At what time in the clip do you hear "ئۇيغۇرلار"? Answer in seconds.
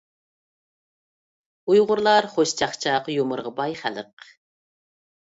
1.71-2.29